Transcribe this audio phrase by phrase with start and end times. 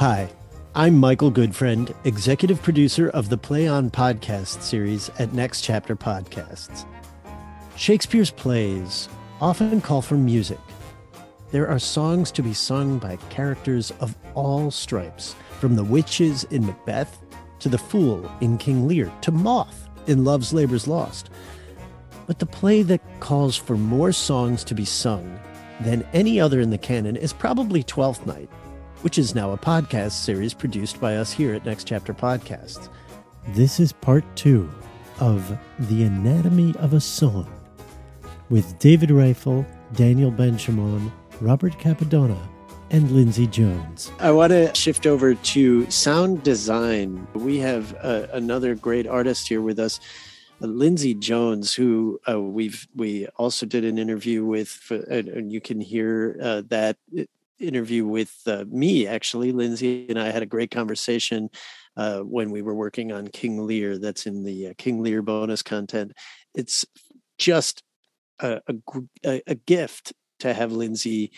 [0.00, 0.30] Hi,
[0.74, 6.86] I'm Michael Goodfriend, executive producer of the Play On podcast series at Next Chapter Podcasts.
[7.76, 9.10] Shakespeare's plays
[9.42, 10.58] often call for music.
[11.50, 16.64] There are songs to be sung by characters of all stripes, from the witches in
[16.64, 17.20] Macbeth
[17.58, 21.28] to the fool in King Lear to Moth in Love's Labour's Lost.
[22.26, 25.38] But the play that calls for more songs to be sung
[25.82, 28.48] than any other in the canon is probably Twelfth Night
[29.02, 32.88] which is now a podcast series produced by us here at Next Chapter Podcasts.
[33.48, 34.70] This is part two
[35.20, 37.50] of The Anatomy of a Song
[38.50, 42.38] with David Reiffel, Daniel Benshimon, Robert Cappadona,
[42.90, 44.10] and Lindsay Jones.
[44.18, 47.26] I want to shift over to sound design.
[47.34, 50.00] We have uh, another great artist here with us.
[50.62, 55.60] Uh, Lindsay Jones, who uh, we've we also did an interview with, for, and you
[55.60, 56.96] can hear uh, that
[57.60, 61.48] interview with uh, me actually lindsay and i had a great conversation
[61.96, 65.62] uh, when we were working on king lear that's in the uh, king lear bonus
[65.62, 66.12] content.
[66.54, 66.84] It's
[67.38, 67.82] just
[68.40, 68.60] a,
[69.24, 71.32] a, a gift to have lindsay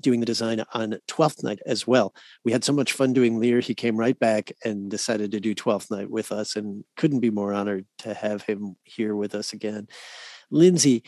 [0.00, 2.12] doing the design on 12th night as well.
[2.44, 5.54] We had so much fun doing lear he came right back and decided to do
[5.54, 9.52] 12th night with us and couldn't be more honored to have him here with us
[9.52, 9.86] again.
[10.50, 11.04] Lindsay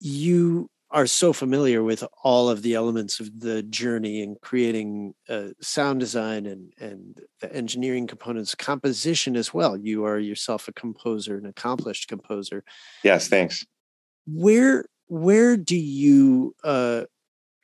[0.00, 5.48] you are so familiar with all of the elements of the journey and creating uh,
[5.60, 9.76] sound design and and the engineering components composition as well.
[9.76, 12.62] You are yourself a composer an accomplished composer.
[13.02, 13.66] Yes thanks.
[14.26, 17.04] Where where do you uh,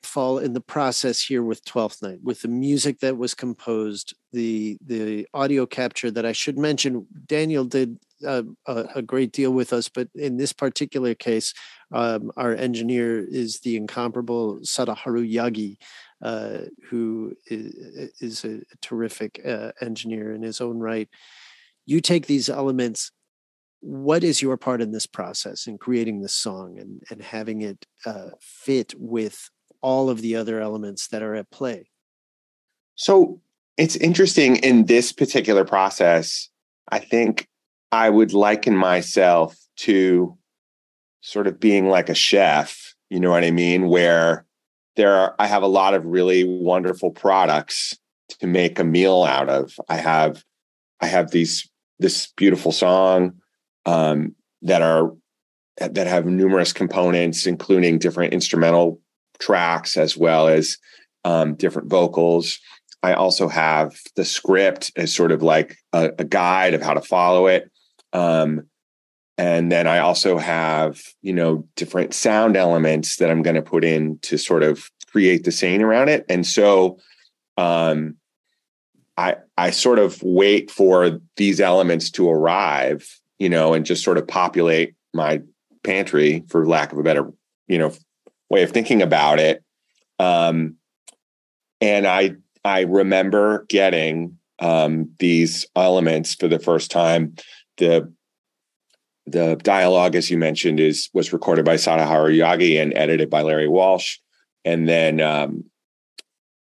[0.03, 4.77] fall in the process here with 12th night with the music that was composed the
[4.85, 9.73] the audio capture that i should mention daniel did uh, a, a, great deal with
[9.73, 11.53] us but in this particular case
[11.91, 15.77] um, our engineer is the incomparable sadaharu yagi
[16.21, 16.59] uh,
[16.89, 21.09] who is, is a terrific uh, engineer in his own right.
[21.85, 23.11] You take these elements
[23.79, 27.83] what is your part in this process in creating this song and, and having it
[28.05, 29.49] uh, fit with
[29.81, 31.89] all of the other elements that are at play.
[32.95, 33.41] So
[33.77, 36.49] it's interesting in this particular process.
[36.91, 37.47] I think
[37.91, 40.37] I would liken myself to
[41.21, 43.87] sort of being like a chef, you know what I mean?
[43.87, 44.45] Where
[44.95, 47.97] there are, I have a lot of really wonderful products
[48.39, 49.73] to make a meal out of.
[49.89, 50.43] I have,
[50.99, 51.69] I have these,
[51.99, 53.41] this beautiful song
[53.85, 55.13] um, that are,
[55.77, 58.99] that have numerous components, including different instrumental
[59.41, 60.77] tracks as well as
[61.25, 62.59] um, different vocals.
[63.03, 67.01] I also have the script as sort of like a, a guide of how to
[67.01, 67.69] follow it.
[68.13, 68.67] Um,
[69.37, 73.83] and then I also have, you know, different sound elements that I'm going to put
[73.83, 76.25] in to sort of create the scene around it.
[76.29, 76.99] And so
[77.57, 78.17] um,
[79.17, 83.07] I I sort of wait for these elements to arrive,
[83.39, 85.41] you know, and just sort of populate my
[85.83, 87.31] pantry, for lack of a better,
[87.67, 87.93] you know,
[88.51, 89.63] way of thinking about it.
[90.19, 90.75] Um,
[91.79, 97.35] and I I remember getting um, these elements for the first time.
[97.77, 98.11] The
[99.25, 103.67] the dialogue, as you mentioned, is was recorded by Sadaharu Yagi and edited by Larry
[103.67, 104.17] Walsh.
[104.63, 105.63] And then um,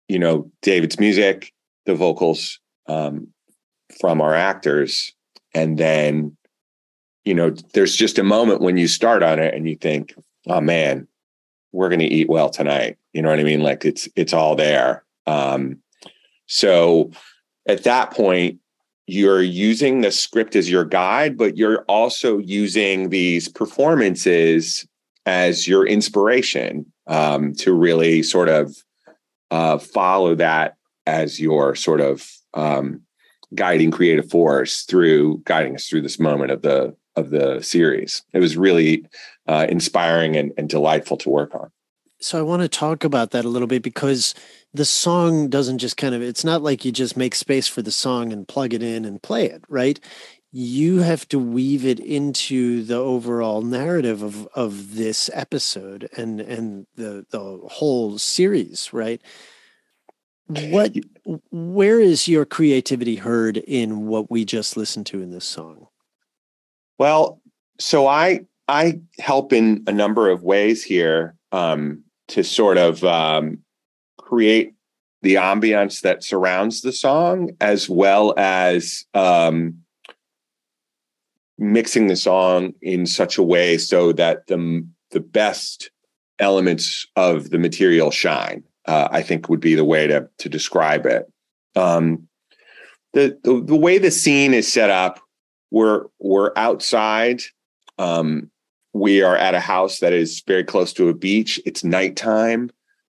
[0.08, 1.52] you know, David's music,
[1.86, 3.28] the vocals um,
[4.00, 5.12] from our actors.
[5.54, 6.36] And then,
[7.24, 10.14] you know, there's just a moment when you start on it and you think,
[10.48, 11.08] oh man,
[11.72, 12.98] we're going to eat well tonight.
[13.12, 13.62] You know what I mean?
[13.62, 15.04] Like it's it's all there.
[15.26, 15.78] Um,
[16.46, 17.10] so
[17.66, 18.58] at that point,
[19.06, 24.86] you're using the script as your guide, but you're also using these performances
[25.26, 28.74] as your inspiration um, to really sort of
[29.50, 30.76] uh, follow that
[31.06, 33.02] as your sort of um,
[33.54, 38.22] guiding creative force through guiding us through this moment of the of the series.
[38.32, 39.04] It was really
[39.46, 41.70] uh, inspiring and, and delightful to work on.
[42.20, 44.34] So I want to talk about that a little bit because
[44.72, 47.90] the song doesn't just kind of it's not like you just make space for the
[47.90, 49.98] song and plug it in and play it, right?
[50.52, 56.86] You have to weave it into the overall narrative of of this episode and and
[56.94, 59.20] the the whole series, right?
[60.46, 60.94] What
[61.50, 65.88] where is your creativity heard in what we just listened to in this song?
[66.98, 67.40] Well,
[67.80, 71.36] so I I help in a number of ways here.
[71.50, 73.58] Um, to sort of um,
[74.18, 74.74] create
[75.20, 79.76] the ambiance that surrounds the song, as well as um,
[81.58, 85.90] mixing the song in such a way so that the the best
[86.38, 88.64] elements of the material shine.
[88.86, 91.30] Uh, I think would be the way to to describe it.
[91.76, 92.28] Um,
[93.12, 95.20] the, the the way the scene is set up,
[95.70, 97.42] we're we're outside.
[97.98, 98.50] Um,
[98.92, 101.60] we are at a house that is very close to a beach.
[101.64, 102.70] It's nighttime.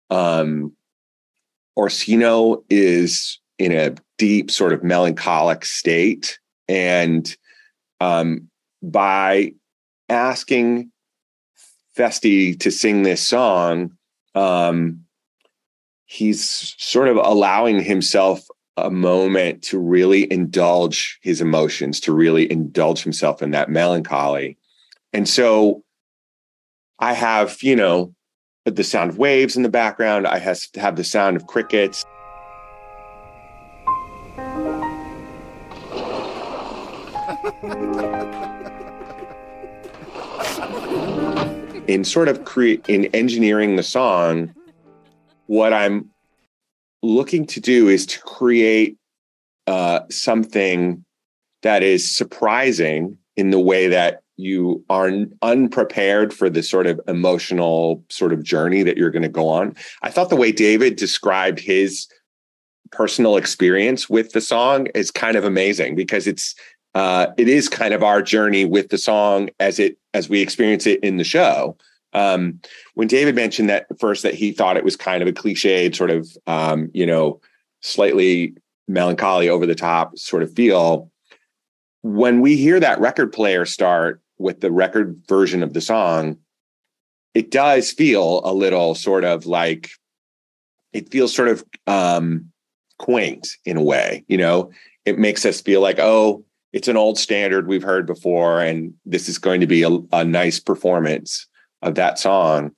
[0.09, 0.73] Um,
[1.77, 6.39] Orsino is in a deep, sort of melancholic state.
[6.67, 7.35] And
[7.99, 8.49] um,
[8.81, 9.53] by
[10.09, 10.91] asking
[11.95, 13.91] Feste to sing this song,
[14.35, 15.03] um,
[16.05, 18.47] he's sort of allowing himself
[18.77, 24.57] a moment to really indulge his emotions, to really indulge himself in that melancholy.
[25.13, 25.83] And so
[26.99, 28.13] I have, you know,
[28.65, 30.27] the sound of waves in the background.
[30.27, 32.03] I has have the sound of crickets.
[41.87, 44.53] in sort of create in engineering the song,
[45.45, 46.09] what I'm
[47.01, 48.97] looking to do is to create
[49.65, 51.05] uh, something
[51.63, 55.11] that is surprising in the way that you are
[55.41, 59.75] unprepared for the sort of emotional sort of journey that you're going to go on.
[60.03, 62.07] I thought the way David described his
[62.91, 66.55] personal experience with the song is kind of amazing because it's
[66.95, 70.87] uh, it is kind of our journey with the song as it as we experience
[70.87, 71.75] it in the show.
[72.13, 72.59] Um,
[72.93, 76.11] when David mentioned that first that he thought it was kind of a cliched sort
[76.11, 77.41] of um, you know
[77.81, 78.55] slightly
[78.87, 81.11] melancholy over the top sort of feel
[82.03, 86.37] when we hear that record player start with the record version of the song,
[87.33, 89.89] it does feel a little sort of like
[90.93, 92.51] it feels sort of um,
[92.97, 94.23] quaint in a way.
[94.27, 94.71] You know,
[95.05, 96.43] it makes us feel like, oh,
[96.73, 100.23] it's an old standard we've heard before, and this is going to be a, a
[100.25, 101.47] nice performance
[101.81, 102.71] of that song.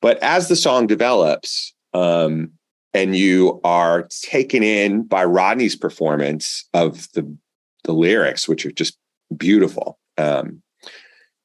[0.00, 2.52] But as the song develops, um,
[2.94, 7.36] and you are taken in by Rodney's performance of the
[7.84, 8.98] the lyrics, which are just
[9.36, 9.98] beautiful.
[10.18, 10.62] Um,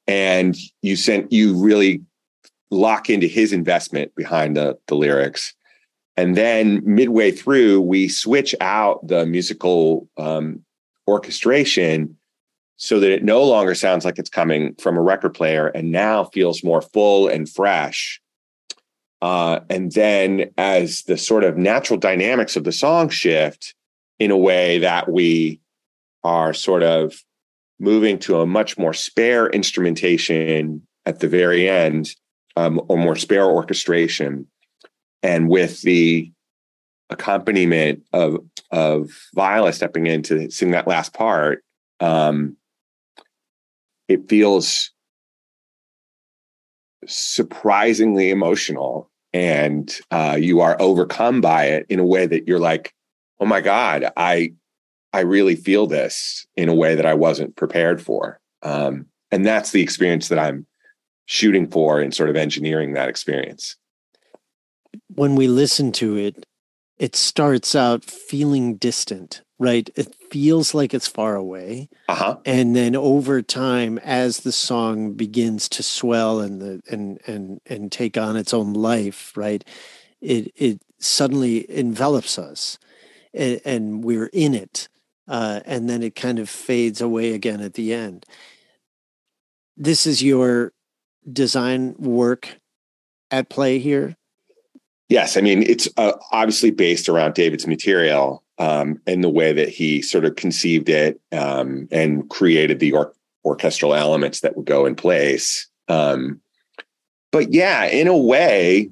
[0.06, 2.02] and you sent you really
[2.70, 5.54] lock into his investment behind the the lyrics.
[6.16, 10.64] And then midway through we switch out the musical um,
[11.08, 12.16] orchestration
[12.76, 16.24] so that it no longer sounds like it's coming from a record player and now
[16.24, 18.20] feels more full and fresh.
[19.22, 23.74] Uh, and then as the sort of natural dynamics of the song shift
[24.18, 25.60] in a way that we
[26.24, 27.14] are sort of
[27.78, 32.14] moving to a much more spare instrumentation at the very end,
[32.56, 34.46] um, or more spare orchestration,
[35.22, 36.30] and with the
[37.10, 38.38] accompaniment of
[38.70, 41.62] of Viola stepping in to sing that last part,
[42.00, 42.56] um,
[44.08, 44.90] it feels
[47.06, 52.94] surprisingly emotional, and uh, you are overcome by it in a way that you're like,
[53.40, 54.54] "Oh my god, I
[55.14, 58.40] I really feel this in a way that I wasn't prepared for.
[58.62, 60.66] Um, and that's the experience that I'm
[61.26, 63.76] shooting for and sort of engineering that experience.
[65.14, 66.44] When we listen to it,
[66.98, 69.88] it starts out feeling distant, right?
[69.94, 71.90] It feels like it's far away.
[72.08, 72.38] Uh-huh.
[72.44, 77.92] And then over time, as the song begins to swell and the and and and
[77.92, 79.64] take on its own life, right?
[80.20, 82.78] It it suddenly envelops us
[83.32, 84.88] and, and we're in it
[85.28, 88.26] uh, and then it kind of fades away again at the end.
[89.76, 90.72] This is your
[91.30, 92.58] design work
[93.30, 94.16] at play here.
[95.08, 99.68] yes, I mean it's uh, obviously based around David's material um, and the way that
[99.68, 103.14] he sort of conceived it um, and created the or-
[103.44, 105.66] orchestral elements that would go in place.
[105.88, 106.40] Um,
[107.32, 108.90] but yeah, in a way,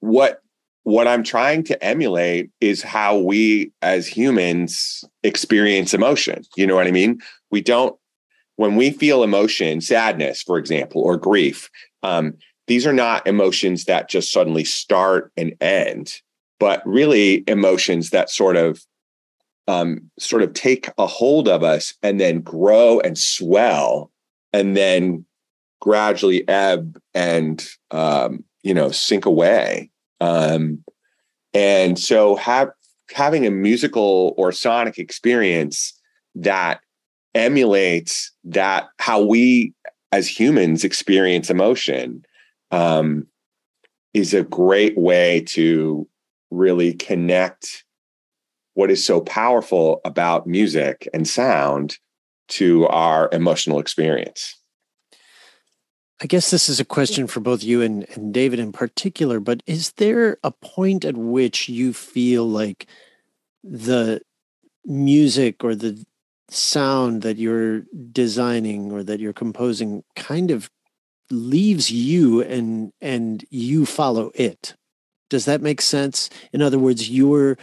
[0.00, 0.42] what
[0.90, 6.42] what I'm trying to emulate is how we as humans experience emotion.
[6.56, 7.20] You know what I mean?
[7.50, 7.96] We don't
[8.56, 11.70] when we feel emotion, sadness, for example, or grief.
[12.02, 12.34] Um,
[12.66, 16.20] these are not emotions that just suddenly start and end,
[16.58, 18.84] but really emotions that sort of
[19.66, 24.10] um, sort of take a hold of us and then grow and swell
[24.52, 25.24] and then
[25.80, 29.89] gradually ebb and um, you know sink away
[30.20, 30.82] um,
[31.52, 32.70] and so have
[33.12, 35.98] having a musical or sonic experience
[36.34, 36.80] that
[37.34, 39.72] emulates that how we
[40.12, 42.24] as humans experience emotion
[42.70, 43.26] um,
[44.14, 46.06] is a great way to
[46.50, 47.84] really connect
[48.74, 51.98] what is so powerful about music and sound
[52.48, 54.59] to our emotional experience.
[56.22, 59.62] I guess this is a question for both you and, and David in particular, but
[59.66, 62.86] is there a point at which you feel like
[63.64, 64.20] the
[64.84, 66.04] music or the
[66.50, 70.70] sound that you're designing or that you're composing kind of
[71.30, 74.74] leaves you and and you follow it?
[75.30, 76.28] Does that make sense?
[76.52, 77.56] In other words you're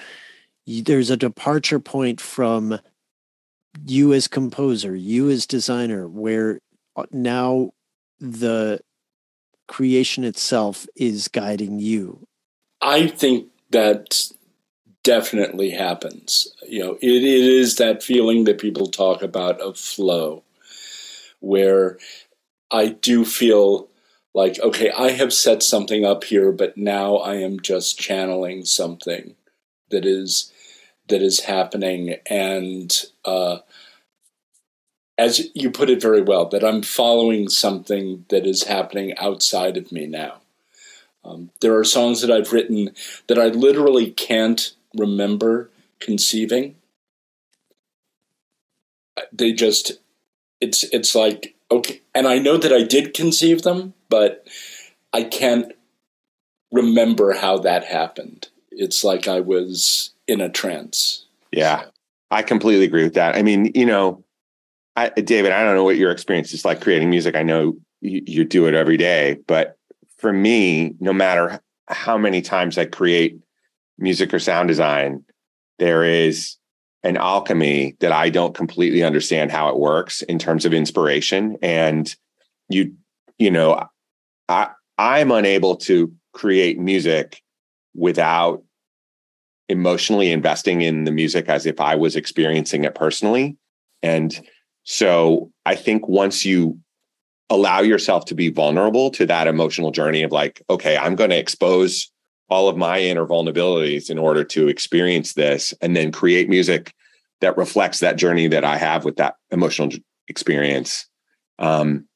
[0.66, 2.80] there's a departure point from
[3.86, 6.60] you as composer you as designer where
[6.96, 7.72] uh, now
[8.20, 8.80] the
[9.68, 12.26] creation itself is guiding you.
[12.82, 14.32] I think that
[15.04, 16.48] definitely happens.
[16.68, 20.44] You know it, it is that feeling that people talk about of flow
[21.40, 21.98] where
[22.72, 23.88] I do feel
[24.34, 29.36] like, okay, I have set something up here, but now I am just channeling something
[29.90, 30.52] that is
[31.08, 32.18] that is happening.
[32.30, 32.94] And
[33.26, 33.60] uh,
[35.18, 39.92] as you put it very well, that I'm following something that is happening outside of
[39.92, 40.42] me now.
[41.26, 42.92] Um, there are songs that I've written
[43.28, 45.70] that I literally can't remember
[46.00, 46.76] conceiving.
[49.34, 49.94] They just,
[50.62, 54.48] it's it's like okay, and I know that I did conceive them, but
[55.12, 55.74] I can't
[56.72, 58.48] remember how that happened.
[58.72, 61.26] It's like I was in a trance.
[61.52, 61.86] Yeah,
[62.30, 63.36] I completely agree with that.
[63.36, 64.24] I mean, you know,
[64.98, 67.36] I, David, I don't know what your experience is like creating music.
[67.36, 69.78] I know you, you do it every day, but
[70.18, 73.38] for me, no matter how many times I create
[74.00, 75.24] music or sound design,
[75.78, 76.56] there is
[77.04, 81.58] an alchemy that I don't completely understand how it works in terms of inspiration.
[81.62, 82.14] And
[82.68, 82.96] you,
[83.38, 83.88] you know,
[84.50, 87.44] I I'm unable to create music
[87.94, 88.64] without
[89.70, 93.58] emotionally investing in the music as if I was experiencing it personally.
[94.02, 94.40] And
[94.90, 96.80] so I think once you
[97.50, 101.38] allow yourself to be vulnerable to that emotional journey of like, okay, I'm going to
[101.38, 102.10] expose
[102.50, 106.94] all of my inner vulnerabilities in order to experience this and then create music
[107.42, 109.90] that reflects that journey that I have with that emotional
[110.30, 111.06] experience.
[111.60, 112.08] Um,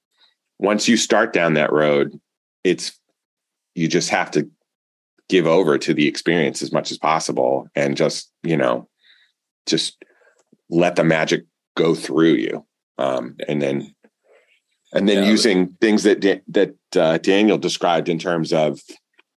[0.57, 2.17] once you start down that road,
[2.63, 2.97] it's
[3.75, 4.49] you just have to
[5.27, 8.87] give over to the experience as much as possible and just, you know,
[9.65, 10.01] just
[10.69, 11.43] let the magic
[11.75, 12.65] go through you.
[12.97, 13.93] Um, and then
[14.93, 18.79] and then yeah, using things that that uh, Daniel described in terms of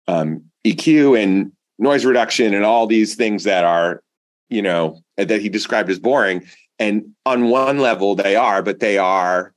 [0.08, 4.02] um, EQ and noise reduction and all these things that are,
[4.50, 6.46] you know, that he described as boring.
[6.80, 9.54] And on one level, they are, but they are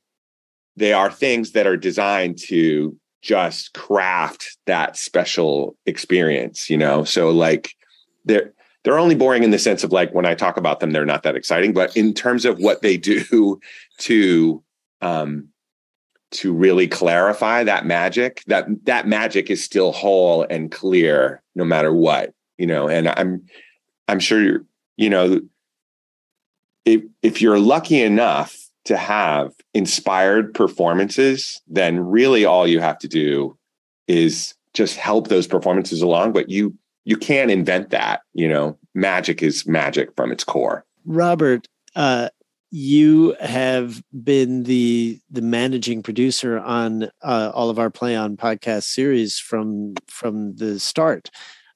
[0.77, 6.69] they are things that are designed to just craft that special experience.
[6.69, 7.75] You know, so like
[8.25, 8.53] they're
[8.85, 11.23] they're only boring in the sense of like when I talk about them, they're not
[11.25, 11.73] that exciting.
[11.73, 13.61] But in terms of what they do
[13.99, 14.63] to
[15.01, 15.49] um,
[16.35, 21.95] to really clarify that magic that that magic is still whole and clear no matter
[21.95, 23.43] what you know and i'm
[24.09, 24.65] i'm sure
[24.97, 25.41] you know
[26.85, 33.09] if if you're lucky enough to have inspired performances then really all you have to
[33.09, 33.57] do
[34.09, 38.79] is just help those performances along but you you can't invent that you know.
[38.97, 40.85] Magic is magic from its core.
[41.05, 42.29] Robert uh
[42.77, 48.83] you have been the the managing producer on uh, all of our play on podcast
[48.83, 51.31] series from from the start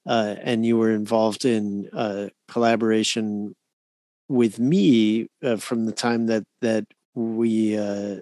[0.09, 3.55] uh, and you were involved in uh, collaboration
[4.27, 8.17] with me uh, from the time that that we uh,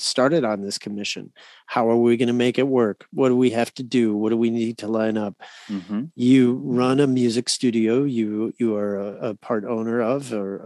[0.00, 1.32] started on this commission.
[1.66, 3.06] How are we going to make it work?
[3.12, 4.16] What do we have to do?
[4.16, 5.34] What do we need to line up?
[5.68, 6.04] Mm-hmm.
[6.14, 8.04] You run a music studio.
[8.04, 10.56] You you are a, a part owner of, or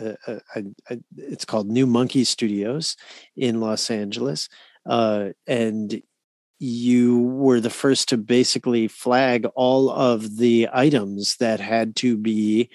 [0.00, 0.66] a, a,
[1.16, 2.96] it's called New Monkey Studios
[3.36, 4.48] in Los Angeles,
[4.86, 6.02] uh, and
[6.58, 12.70] you were the first to basically flag all of the items that had to be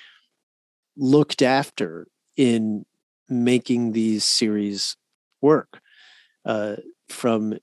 [0.96, 2.86] looked after in
[3.28, 4.98] making these series
[5.42, 5.82] work
[6.46, 6.78] uh,
[7.10, 7.58] from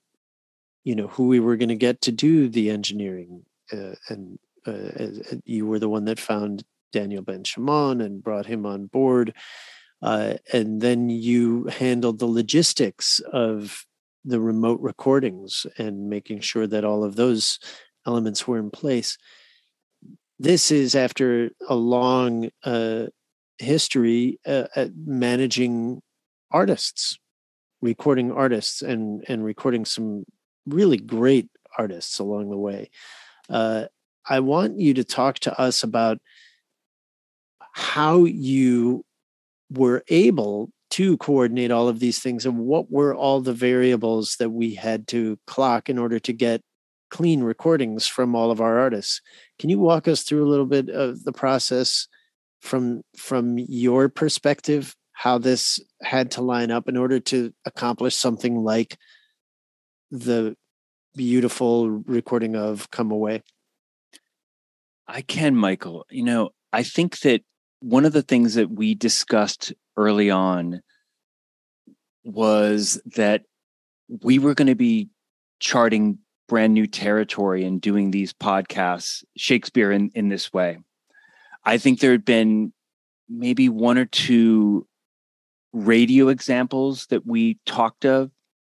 [0.83, 3.43] you know who we were going to get to do the engineering
[3.73, 5.07] uh, and uh,
[5.45, 9.33] you were the one that found daniel Benshimon and brought him on board
[10.01, 13.85] uh, and then you handled the logistics of
[14.23, 17.59] the remote recordings and making sure that all of those
[18.05, 19.17] elements were in place.
[20.37, 23.07] This is after a long uh,
[23.57, 26.01] history uh, at managing
[26.51, 27.17] artists,
[27.81, 30.25] recording artists, and and recording some
[30.65, 32.89] really great artists along the way.
[33.49, 33.85] Uh,
[34.27, 36.19] I want you to talk to us about
[37.73, 39.03] how you
[39.71, 44.49] were able to coordinate all of these things and what were all the variables that
[44.49, 46.61] we had to clock in order to get
[47.09, 49.21] clean recordings from all of our artists.
[49.57, 52.07] Can you walk us through a little bit of the process
[52.61, 58.55] from from your perspective how this had to line up in order to accomplish something
[58.63, 58.97] like
[60.11, 60.55] the
[61.13, 63.43] beautiful recording of come away.
[65.09, 66.05] I can michael.
[66.09, 67.41] You know i think that
[67.81, 70.81] one of the things that we discussed early on
[72.23, 73.41] was that
[74.23, 75.09] we were going to be
[75.59, 80.77] charting brand new territory and doing these podcasts shakespeare in, in this way.
[81.65, 82.71] I think there had been
[83.27, 84.87] maybe one or two
[85.73, 88.31] radio examples that we talked of,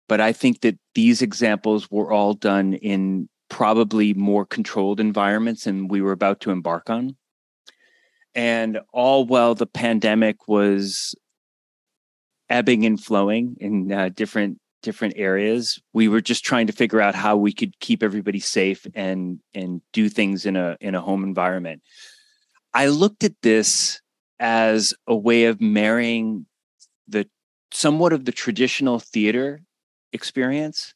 [0.07, 5.87] but I think that these examples were all done in probably more controlled environments than
[5.87, 7.15] we were about to embark on.
[8.33, 11.15] And all while the pandemic was
[12.49, 17.15] ebbing and flowing in uh, different different areas, we were just trying to figure out
[17.15, 21.23] how we could keep everybody safe and and do things in a in a home
[21.23, 21.81] environment.
[22.73, 24.01] I looked at this
[24.39, 26.45] as a way of marrying
[27.07, 27.27] the
[27.71, 29.61] somewhat of the traditional theater
[30.13, 30.93] experience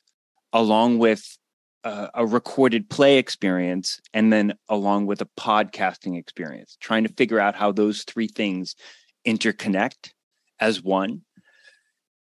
[0.53, 1.37] along with
[1.83, 7.39] uh, a recorded play experience and then along with a podcasting experience trying to figure
[7.39, 8.75] out how those three things
[9.25, 10.11] interconnect
[10.59, 11.21] as one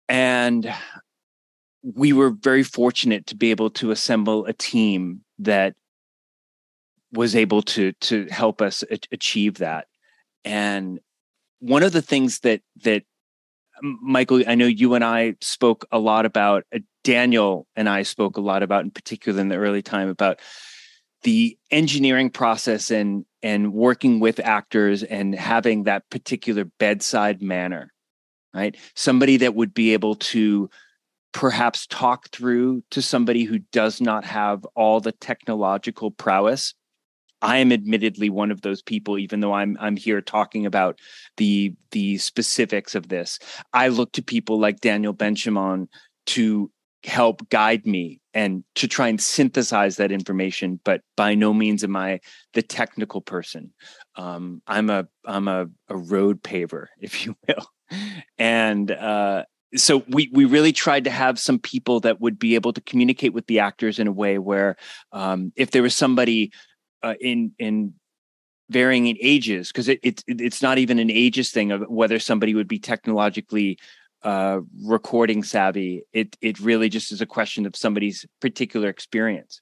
[0.10, 0.74] and
[1.96, 5.76] we were very fortunate to be able to assemble a team that
[7.14, 9.88] was able to to help us achieve that.
[10.44, 11.00] And
[11.60, 13.04] one of the things that that
[13.82, 16.64] Michael, I know you and I spoke a lot about.
[16.74, 20.40] Uh, Daniel and I spoke a lot about, in particular, in the early time, about
[21.24, 27.94] the engineering process and and working with actors and having that particular bedside manner,
[28.54, 28.76] right?
[28.96, 30.70] Somebody that would be able to
[31.34, 36.74] perhaps talk through to somebody who does not have all the technological prowess
[37.42, 41.00] I am admittedly one of those people, even though I'm I'm here talking about
[41.38, 43.40] the the specifics of this.
[43.74, 45.88] I look to people like Daniel Benshimon
[46.28, 46.72] to
[47.04, 50.80] help guide me and to try and synthesize that information.
[50.84, 52.20] But by no means am I
[52.54, 53.74] the technical person.
[54.16, 57.68] Um, I'm a I'm a, a road paver, if you will,
[58.38, 59.44] and uh,
[59.76, 63.34] so we we really tried to have some people that would be able to communicate
[63.34, 64.78] with the actors in a way where
[65.12, 66.52] um, if there was somebody
[67.04, 67.94] uh, in in
[68.70, 72.54] varying in ages because it, it it's not even an ages thing of whether somebody
[72.54, 73.78] would be technologically
[74.24, 76.04] uh, recording savvy.
[76.14, 79.62] It it really just is a question of somebody's particular experience,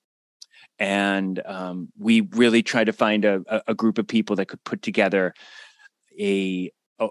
[0.80, 4.82] and um, we really try to find a, a group of people that could put
[4.82, 5.34] together
[6.20, 7.08] a, a,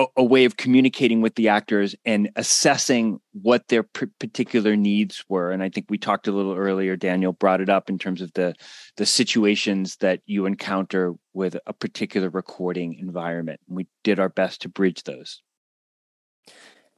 [0.00, 5.24] a, a way of communicating with the actors and assessing what their p- particular needs
[5.28, 5.50] were.
[5.50, 8.32] And i think we talked a little earlier daniel brought it up in terms of
[8.34, 8.54] the
[8.96, 13.60] the situations that you encounter with a particular recording environment.
[13.68, 15.42] And we did our best to bridge those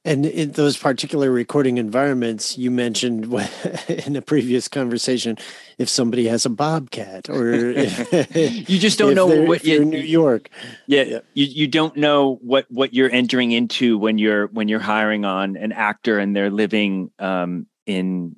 [0.05, 3.33] and in those particular recording environments, you mentioned
[3.89, 5.39] in a previous conversation,
[5.79, 8.37] if somebody has a bobcat, or if,
[8.69, 10.49] you just don't know what you're in New York.
[10.87, 14.81] Yeah, yeah, you you don't know what what you're entering into when you're when you're
[14.81, 18.37] hiring on an actor and they're living um, in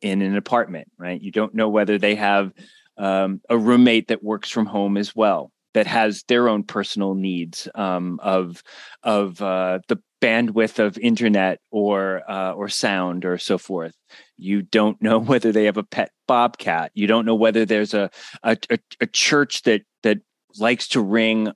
[0.00, 1.20] in an apartment, right?
[1.20, 2.52] You don't know whether they have
[2.98, 7.68] um, a roommate that works from home as well that has their own personal needs
[7.74, 8.62] um, of
[9.02, 13.94] of uh, the bandwidth of internet or uh, or sound or so forth.
[14.36, 16.92] You don't know whether they have a pet bobcat.
[16.94, 18.10] You don't know whether there's a
[18.42, 20.18] a, a, a church that that
[20.58, 21.52] likes to ring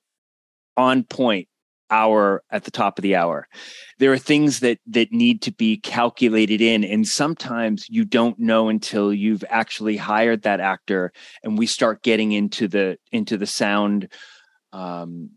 [0.77, 1.49] on point
[1.89, 3.47] hour at the top of the hour.
[3.99, 8.69] There are things that that need to be calculated in and sometimes you don't know
[8.69, 11.13] until you've actually hired that actor
[11.45, 14.13] and we start getting into the into the sound
[14.73, 15.31] um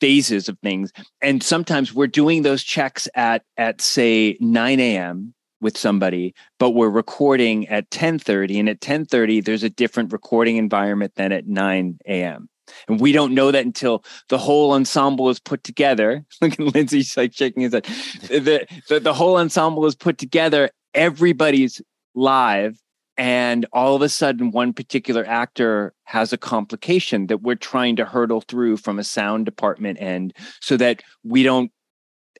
[0.00, 5.76] phases of things and sometimes we're doing those checks at at say 9 a.m with
[5.76, 11.32] somebody but we're recording at 10.30 and at 10.30 there's a different recording environment than
[11.32, 12.48] at 9 a.m
[12.86, 16.24] and we don't know that until the whole ensemble is put together.
[16.40, 17.84] Look at Lindsay's like shaking his head.
[17.84, 20.70] The, the, the whole ensemble is put together.
[20.94, 21.80] Everybody's
[22.14, 22.78] live.
[23.18, 28.04] And all of a sudden, one particular actor has a complication that we're trying to
[28.04, 31.72] hurdle through from a sound department end so that we don't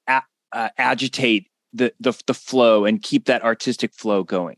[0.06, 4.56] a- uh, agitate the, the, the flow and keep that artistic flow going.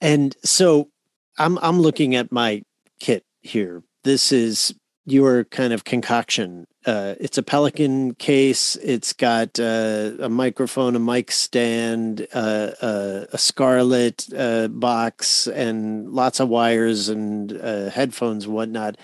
[0.00, 0.90] And so
[1.38, 2.62] I'm I'm looking at my
[3.00, 3.82] kit here.
[4.04, 6.66] This is your kind of concoction.
[6.86, 8.76] Uh, it's a Pelican case.
[8.76, 16.12] It's got uh, a microphone, a mic stand, uh, uh a Scarlett uh, box, and
[16.12, 18.96] lots of wires and uh, headphones and whatnot.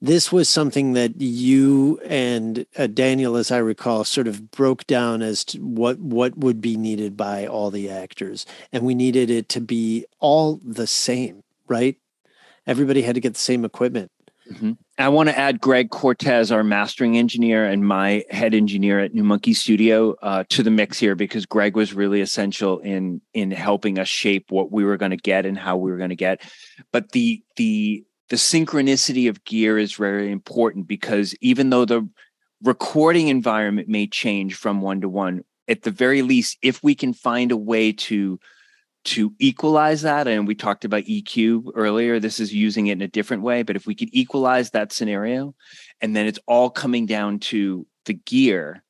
[0.00, 5.44] This was something that you and Daniel, as I recall, sort of broke down as
[5.46, 9.60] to what what would be needed by all the actors, and we needed it to
[9.60, 11.96] be all the same, right?
[12.68, 14.12] everybody had to get the same equipment.
[14.50, 14.72] Mm-hmm.
[14.98, 19.24] I want to add Greg Cortez, our mastering engineer and my head engineer at New
[19.24, 23.98] Monkey Studio, uh, to the mix here because Greg was really essential in in helping
[23.98, 26.42] us shape what we were going to get and how we were going to get.
[26.92, 32.08] But the the the synchronicity of gear is very important because even though the
[32.62, 37.12] recording environment may change from one to one, at the very least, if we can
[37.12, 38.40] find a way to
[39.04, 43.08] to equalize that and we talked about eq earlier this is using it in a
[43.08, 45.54] different way but if we could equalize that scenario
[46.00, 48.82] and then it's all coming down to the gear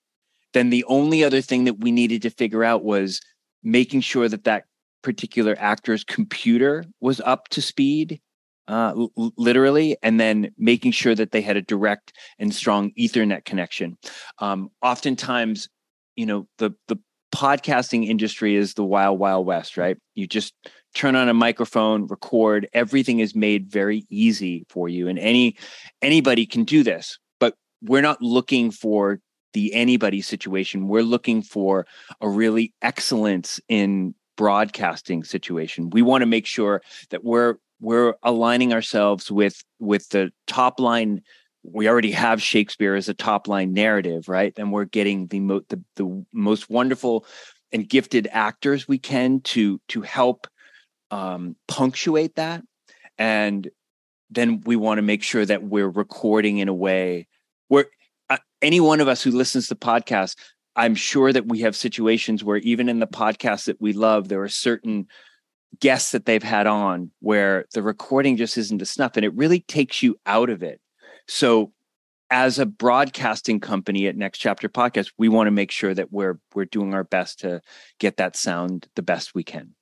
[0.54, 3.20] then the only other thing that we needed to figure out was
[3.62, 4.64] making sure that that
[5.02, 8.20] particular actor's computer was up to speed
[8.68, 13.44] uh, l- literally, and then making sure that they had a direct and strong Ethernet
[13.44, 13.96] connection.
[14.38, 15.68] Um, oftentimes,
[16.16, 16.98] you know, the the
[17.32, 19.96] podcasting industry is the wild wild west right?
[20.14, 20.54] You just
[20.94, 25.56] turn on a microphone record everything is made very easy for you and any
[26.02, 29.20] anybody can do this but we're not looking for
[29.52, 30.88] the anybody situation.
[30.88, 31.86] We're looking for
[32.20, 35.90] a really excellence in broadcasting situation.
[35.90, 41.22] We want to make sure that we're we're aligning ourselves with with the top line
[41.72, 44.52] we already have Shakespeare as a top line narrative, right?
[44.56, 47.26] And we're getting the, mo- the the most wonderful
[47.72, 50.46] and gifted actors we can to to help
[51.10, 52.62] um, punctuate that,
[53.18, 53.68] and
[54.30, 57.26] then we want to make sure that we're recording in a way
[57.68, 57.86] where
[58.28, 60.36] uh, any one of us who listens to podcasts,
[60.76, 64.42] I'm sure that we have situations where even in the podcast that we love, there
[64.42, 65.06] are certain
[65.80, 69.60] guests that they've had on where the recording just isn't a snuff, and it really
[69.60, 70.80] takes you out of it
[71.28, 71.72] so
[72.30, 76.38] as a broadcasting company at Next Chapter Podcast, we want to make sure that we're
[76.54, 77.60] we're doing our best to
[77.98, 79.74] get that sound the best we can.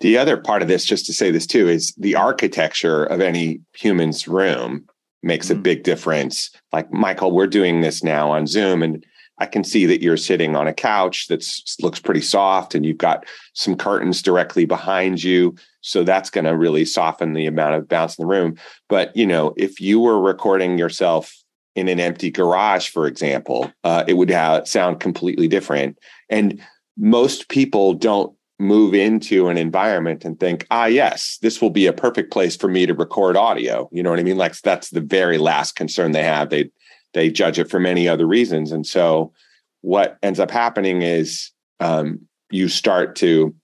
[0.00, 3.60] The other part of this, just to say this too, is the architecture of any
[3.74, 4.86] human's room
[5.22, 5.58] makes mm-hmm.
[5.58, 6.50] a big difference.
[6.72, 9.04] Like Michael, we're doing this now on Zoom, and
[9.38, 11.44] I can see that you're sitting on a couch that
[11.80, 15.54] looks pretty soft and you've got some curtains directly behind you.
[15.88, 18.56] So that's going to really soften the amount of bounce in the room.
[18.88, 21.34] But, you know, if you were recording yourself
[21.74, 25.98] in an empty garage, for example, uh, it would have, sound completely different.
[26.28, 26.60] And
[26.96, 31.92] most people don't move into an environment and think, ah, yes, this will be a
[31.92, 33.88] perfect place for me to record audio.
[33.92, 34.36] You know what I mean?
[34.36, 36.50] Like that's the very last concern they have.
[36.50, 36.70] They
[37.14, 38.72] they judge it for many other reasons.
[38.72, 39.32] And so
[39.80, 42.20] what ends up happening is um,
[42.50, 43.54] you start to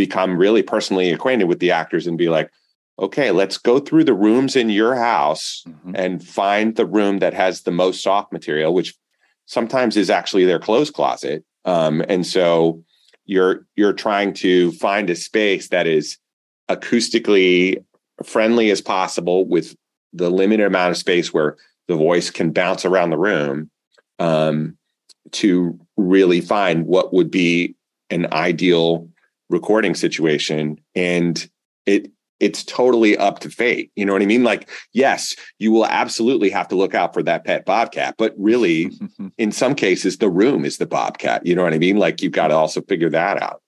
[0.00, 2.50] become really personally acquainted with the actors and be like,
[2.98, 5.92] okay, let's go through the rooms in your house mm-hmm.
[5.94, 8.94] and find the room that has the most soft material, which
[9.44, 11.44] sometimes is actually their clothes closet.
[11.66, 12.82] Um, and so
[13.26, 16.16] you're you're trying to find a space that is
[16.70, 17.84] acoustically
[18.24, 19.76] friendly as possible with
[20.14, 21.58] the limited amount of space where
[21.88, 23.70] the voice can bounce around the room
[24.18, 24.78] um,
[25.32, 27.74] to really find what would be
[28.08, 29.06] an ideal
[29.50, 30.78] recording situation.
[30.94, 31.48] And
[31.86, 32.10] it
[32.40, 33.92] it's totally up to fate.
[33.94, 34.42] You know what I mean?
[34.42, 38.90] Like, yes, you will absolutely have to look out for that pet bobcat, but really,
[39.38, 41.46] in some cases, the room is the bobcat.
[41.46, 41.98] You know what I mean?
[41.98, 43.62] Like, you've got to also figure that out.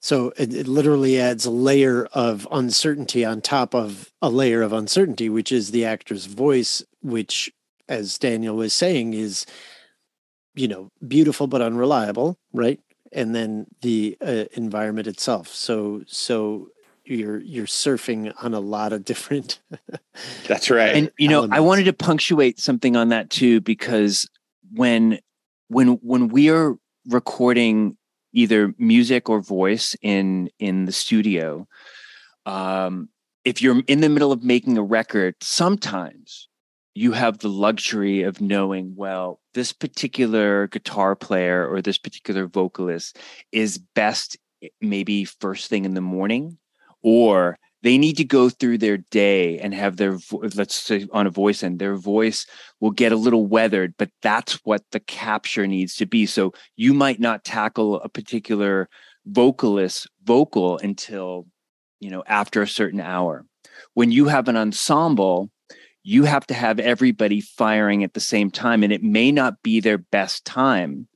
[0.00, 4.72] So it, it, literally adds a layer of uncertainty on top of a layer of
[4.72, 7.52] uncertainty, which is the actor's voice, which,
[7.88, 9.44] as Daniel was saying, is,
[10.54, 12.78] you know, beautiful but unreliable, right?
[13.12, 15.48] And then the uh, environment itself.
[15.48, 16.68] So, so
[17.04, 19.60] you're you're surfing on a lot of different.
[20.46, 20.94] That's right.
[20.94, 21.56] And you know, elements.
[21.56, 24.28] I wanted to punctuate something on that too because
[24.72, 25.18] when
[25.68, 26.76] when when we are
[27.08, 27.96] recording
[28.32, 31.66] either music or voice in in the studio
[32.46, 33.08] um,
[33.44, 36.48] if you're in the middle of making a record sometimes
[36.98, 43.16] you have the luxury of knowing well this particular guitar player or this particular vocalist
[43.52, 46.58] is best eh, maybe first thing in the morning
[47.02, 50.18] or they need to go through their day and have their
[50.54, 52.46] let's say on a voice end their voice
[52.80, 56.26] will get a little weathered but that's what the capture needs to be.
[56.26, 58.88] So you might not tackle a particular
[59.26, 61.46] vocalist vocal until
[62.00, 63.44] you know after a certain hour.
[63.94, 65.50] When you have an ensemble
[66.08, 69.80] you have to have everybody firing at the same time and it may not be
[69.80, 71.06] their best time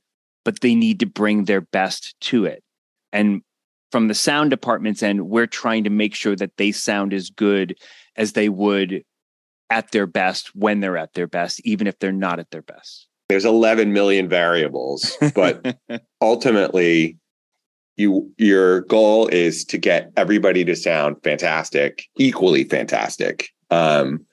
[0.45, 2.63] but they need to bring their best to it
[3.11, 3.41] and
[3.93, 7.77] from the sound department's end, we're trying to make sure that they sound as good
[8.15, 9.03] as they would
[9.69, 13.07] at their best when they're at their best, even if they're not at their best.
[13.29, 15.77] There's 11 million variables, but
[16.21, 17.19] ultimately,
[17.95, 24.25] you your goal is to get everybody to sound fantastic, equally fantastic, um,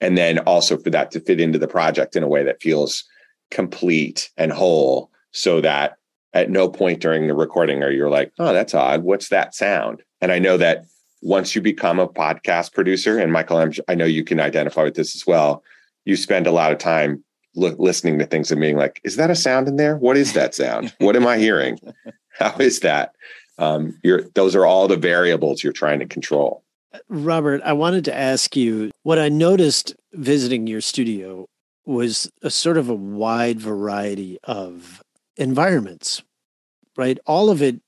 [0.00, 3.04] and then also for that to fit into the project in a way that feels
[3.50, 5.96] complete and whole, so that
[6.34, 9.02] at no point during the recording are you like, oh, that's odd.
[9.02, 10.02] What's that sound?
[10.20, 10.84] And I know that
[11.22, 14.94] once you become a podcast producer, and Michael, I'm, i know you can identify with
[14.94, 15.62] this as well.
[16.04, 19.30] You spend a lot of time lo- listening to things and being like, is that
[19.30, 19.96] a sound in there?
[19.96, 20.94] What is that sound?
[20.98, 21.78] what am I hearing?
[22.38, 23.14] How is that?
[23.58, 26.62] Um, you're, those are all the variables you're trying to control.
[27.08, 31.46] Robert, I wanted to ask you what I noticed visiting your studio
[31.84, 35.02] was a sort of a wide variety of
[35.36, 36.22] environments,
[36.96, 37.18] right?
[37.26, 37.80] All of it,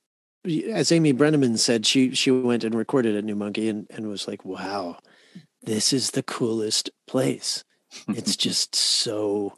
[0.70, 4.26] as Amy Brenneman said, she she went and recorded at New Monkey and, and was
[4.26, 4.98] like, wow,
[5.62, 7.64] this is the coolest place.
[8.08, 9.54] It's just so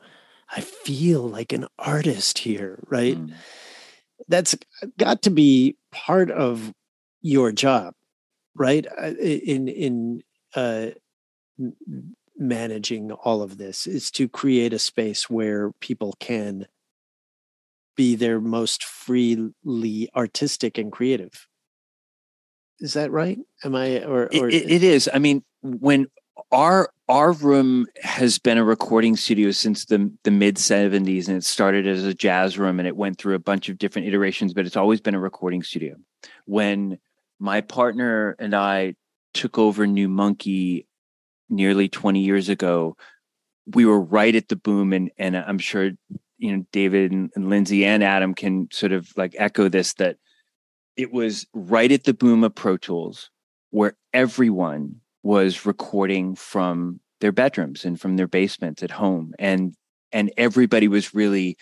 [0.50, 3.16] I feel like an artist here, right?
[3.16, 3.32] Mm.
[4.28, 4.56] That's
[4.98, 6.72] got to be part of
[7.20, 7.94] your job,
[8.54, 8.86] right?
[8.86, 10.22] Uh, in in
[10.54, 10.88] uh,
[12.36, 16.66] managing all of this is to create a space where people can
[17.96, 21.46] be their most freely artistic and creative.
[22.80, 23.38] Is that right?
[23.64, 25.08] Am I or, or it, it is?
[25.12, 26.08] I mean, when
[26.50, 31.44] our our room has been a recording studio since the the mid 70s and it
[31.44, 34.66] started as a jazz room and it went through a bunch of different iterations but
[34.66, 35.94] it's always been a recording studio
[36.46, 36.98] when
[37.42, 38.94] my partner and I
[39.34, 40.86] took over New Monkey
[41.50, 42.96] nearly 20 years ago.
[43.66, 45.90] We were right at the boom and and I'm sure
[46.38, 50.16] you know David and, and Lindsay and Adam can sort of like echo this that
[50.96, 53.30] it was right at the boom of Pro Tools
[53.70, 59.74] where everyone was recording from their bedrooms and from their basements at home and
[60.12, 61.56] and everybody was really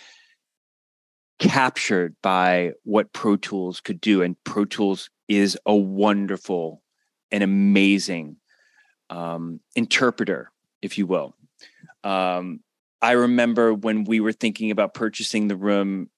[1.39, 6.83] captured by what Pro Tools could do and Pro Tools is a wonderful
[7.31, 8.37] and amazing
[9.09, 10.51] um, interpreter
[10.83, 11.35] if you will
[12.05, 12.61] um,
[13.03, 16.11] I remember when we were thinking about purchasing the room,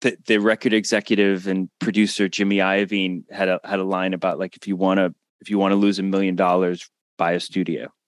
[0.00, 4.56] the, the record executive and producer Jimmy Iovine had a had a line about like
[4.56, 7.92] if you want to if you want to lose a million dollars, buy a studio.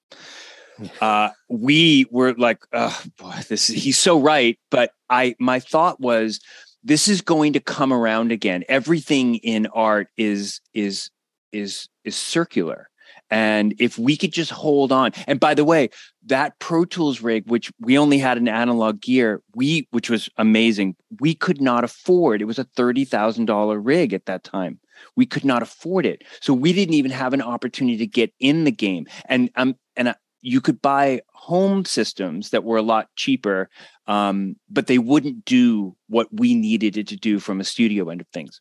[1.00, 4.58] Uh, we were like, oh, boy, this is, he's so right.
[4.68, 6.40] But I my thought was
[6.82, 8.64] this is going to come around again.
[8.68, 11.10] Everything in art is is
[11.52, 12.88] is is circular
[13.32, 15.88] and if we could just hold on, and by the way,
[16.26, 20.96] that Pro Tools rig, which we only had an analog gear, we which was amazing,
[21.18, 22.42] we could not afford.
[22.42, 24.78] It was a thirty thousand dollar rig at that time.
[25.16, 28.64] We could not afford it, so we didn't even have an opportunity to get in
[28.64, 29.06] the game.
[29.24, 33.70] And um, and you could buy home systems that were a lot cheaper,
[34.06, 38.20] um, but they wouldn't do what we needed it to do from a studio end
[38.20, 38.60] of things.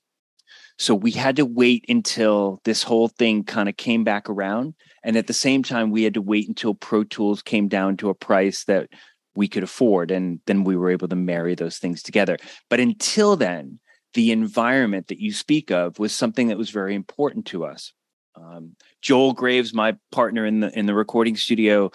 [0.77, 4.73] So we had to wait until this whole thing kind of came back around.
[5.03, 8.09] And at the same time, we had to wait until Pro Tools came down to
[8.09, 8.89] a price that
[9.35, 10.11] we could afford.
[10.11, 12.37] And then we were able to marry those things together.
[12.69, 13.79] But until then,
[14.13, 17.93] the environment that you speak of was something that was very important to us.
[18.35, 21.91] Um, Joel Graves, my partner in the in the recording studio,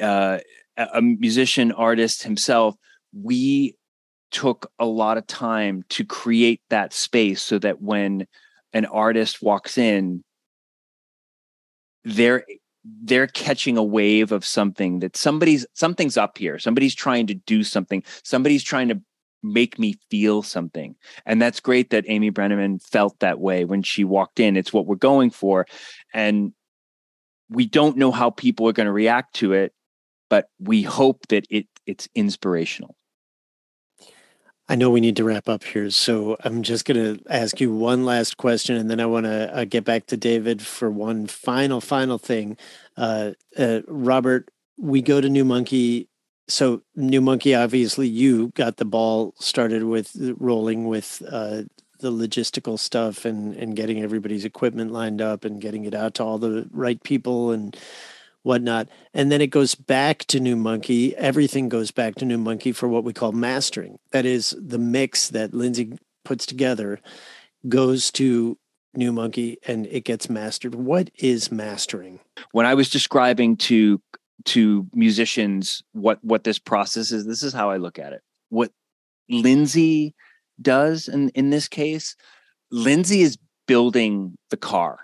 [0.00, 0.38] uh,
[0.76, 2.76] a musician artist himself,
[3.12, 3.74] we
[4.30, 8.26] took a lot of time to create that space so that when
[8.72, 10.22] an artist walks in,
[12.04, 12.44] they're
[13.02, 16.58] they're catching a wave of something that somebody's something's up here.
[16.58, 18.02] Somebody's trying to do something.
[18.22, 19.00] Somebody's trying to
[19.42, 20.94] make me feel something
[21.26, 24.86] and that's great that amy brenneman felt that way when she walked in it's what
[24.86, 25.66] we're going for
[26.12, 26.52] and
[27.48, 29.72] we don't know how people are going to react to it
[30.28, 32.96] but we hope that it it's inspirational
[34.70, 37.72] I know we need to wrap up here, so I'm just going to ask you
[37.72, 41.26] one last question, and then I want to uh, get back to David for one
[41.26, 42.58] final, final thing.
[42.94, 46.10] Uh, uh, Robert, we go to New Monkey.
[46.48, 51.64] So, New Monkey, obviously, you got the ball started with rolling with uh,
[52.00, 56.24] the logistical stuff and and getting everybody's equipment lined up and getting it out to
[56.24, 57.76] all the right people and
[58.42, 58.88] whatnot.
[59.12, 61.14] And then it goes back to New Monkey.
[61.16, 63.98] Everything goes back to New Monkey for what we call mastering.
[64.12, 67.00] That is the mix that Lindsay puts together
[67.68, 68.56] goes to
[68.94, 70.74] New Monkey and it gets mastered.
[70.74, 72.20] What is mastering?
[72.52, 74.00] When I was describing to
[74.46, 78.22] to musicians what what this process is, this is how I look at it.
[78.48, 78.70] What
[79.28, 80.14] Lindsay
[80.60, 82.16] does in in this case,
[82.70, 85.00] Lindsay is building the car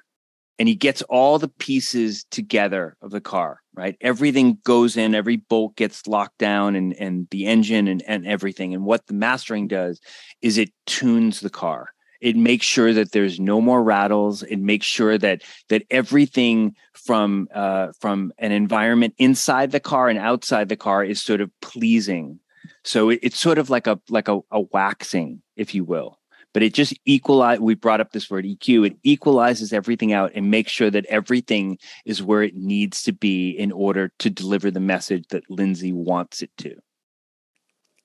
[0.58, 3.96] and he gets all the pieces together of the car right?
[4.00, 8.74] Everything goes in every bolt gets locked down and and the engine and, and everything.
[8.74, 10.00] And what the mastering does
[10.40, 11.88] is it tunes the car
[12.24, 14.42] it makes sure that there's no more rattles.
[14.44, 20.18] It makes sure that that everything from uh, from an environment inside the car and
[20.18, 22.40] outside the car is sort of pleasing.
[22.82, 26.18] So it, it's sort of like a like a, a waxing if you will.
[26.54, 30.50] But it just equalize we brought up this word eq it equalizes everything out and
[30.50, 34.80] makes sure that everything is where it needs to be in order to deliver the
[34.80, 36.74] message that lindsay wants it to.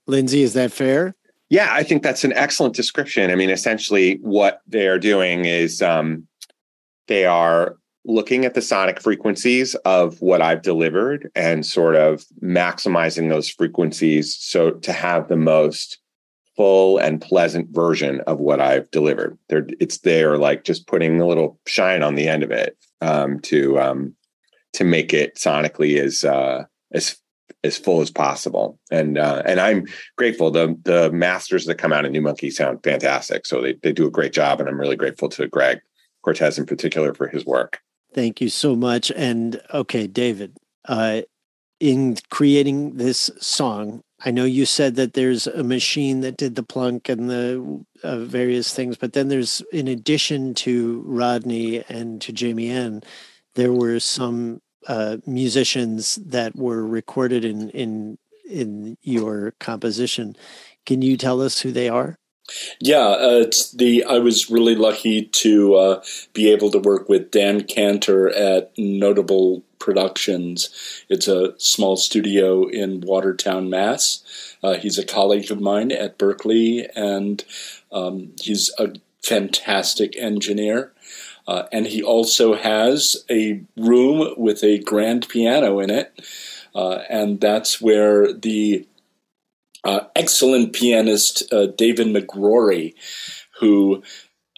[0.08, 1.16] Lindsay is that fair
[1.50, 5.82] yeah i think that's an excellent description i mean essentially what they are doing is
[5.82, 6.28] um,
[7.08, 13.30] they are looking at the sonic frequencies of what I've delivered and sort of maximizing
[13.30, 16.00] those frequencies so to have the most
[16.56, 19.38] full and pleasant version of what I've delivered.
[19.48, 23.40] There, it's there, like just putting a little shine on the end of it um,
[23.42, 24.14] to um,
[24.74, 27.16] to make it sonically as uh, as
[27.64, 28.80] as full as possible.
[28.92, 29.86] And uh, and I'm
[30.18, 30.52] grateful.
[30.52, 33.46] The the masters that come out of New Monkey sound fantastic.
[33.46, 35.80] So they they do a great job, and I'm really grateful to Greg
[36.24, 37.80] Cortez in particular for his work.
[38.14, 39.12] Thank you so much.
[39.16, 40.58] And okay, David,
[40.88, 41.22] uh,
[41.80, 46.64] in creating this song, I know you said that there's a machine that did the
[46.64, 52.34] plunk and the uh, various things, but then there's, in addition to Rodney and to
[52.34, 53.02] Jamie Ann,
[53.56, 58.18] there were some uh, musicians that were recorded in in
[58.50, 60.36] in your composition.
[60.86, 62.18] Can you tell us who they are?
[62.80, 67.32] Yeah, uh, it's the I was really lucky to uh, be able to work with
[67.32, 70.70] Dan Cantor at Notable Productions.
[71.10, 74.24] It's a small studio in Watertown, Mass.
[74.64, 77.44] Uh, he's a colleague of mine at Berklee, and
[77.92, 80.92] um, he's a fantastic engineer.
[81.50, 86.14] Uh, and he also has a room with a grand piano in it,
[86.76, 88.88] uh, and that's where the
[89.84, 92.94] uh, excellent pianist uh, David McGrory,
[93.60, 94.04] who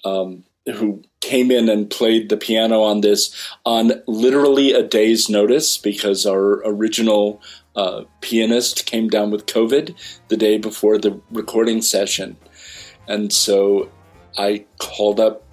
[0.04, 3.34] um, who came in and played the piano on this
[3.66, 7.42] on literally a day's notice because our original
[7.78, 9.96] uh, pianist came down with COVID
[10.28, 12.36] the day before the recording session,
[13.08, 13.90] and so
[14.38, 15.46] I called up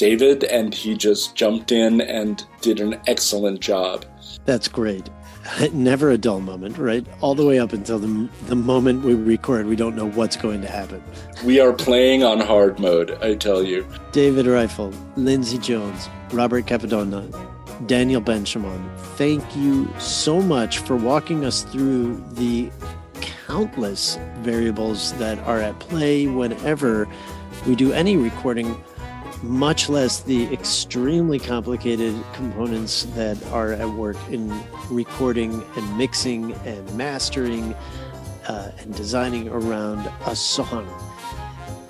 [0.00, 4.06] David, and he just jumped in and did an excellent job.
[4.46, 5.10] That's great.
[5.74, 7.06] never a dull moment, right?
[7.20, 10.62] All the way up until the, the moment we record, we don't know what's going
[10.62, 11.04] to happen.
[11.44, 13.86] We are playing on hard mode, I tell you.
[14.10, 17.28] David Reiffel, Lindsay Jones, Robert Cappadona,
[17.86, 22.70] Daniel Benshimon, thank you so much for walking us through the
[23.20, 27.06] countless variables that are at play whenever
[27.66, 28.82] we do any recording
[29.42, 34.52] much less the extremely complicated components that are at work in
[34.90, 37.74] recording and mixing and mastering
[38.48, 40.86] uh, and designing around a song.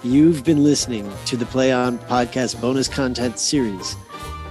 [0.03, 3.96] You've been listening to the Play On Podcast bonus content series.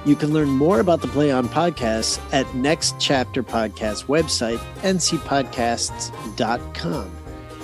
[0.05, 7.11] You can learn more about the Play On podcast at Next Chapter Podcast website, ncpodcasts.com.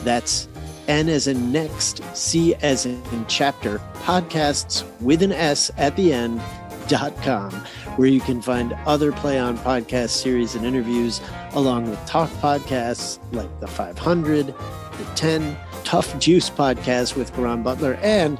[0.04, 0.50] That's
[0.88, 6.42] N as in next, C as in chapter, podcasts with an S at the end,
[6.88, 7.52] play.on.com,
[7.96, 11.22] where you can find other Play On podcast series and interviews,
[11.54, 17.96] along with talk podcasts like the 500, the 10, Tough Juice podcast with Karan Butler,
[18.02, 18.40] and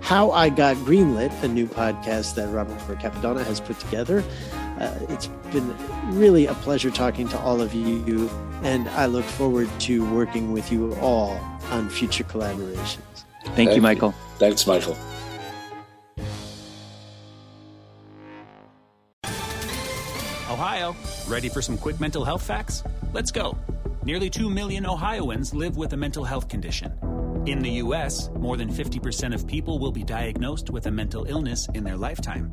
[0.00, 4.24] How I Got Greenlit, a new podcast that Robert Cappadona has put together.
[4.80, 5.74] Uh, it's been
[6.16, 8.28] really a pleasure talking to all of you,
[8.62, 13.24] and I look forward to working with you all on future collaborations.
[13.44, 13.82] Thank, Thank you, you.
[13.82, 14.14] Michael.
[14.38, 14.96] Thanks, Michael.
[20.50, 20.94] Ohio,
[21.28, 22.84] ready for some quick mental health facts?
[23.12, 23.58] Let's go.
[24.04, 26.92] Nearly 2 million Ohioans live with a mental health condition.
[27.46, 31.68] In the U.S., more than 50% of people will be diagnosed with a mental illness
[31.74, 32.52] in their lifetime.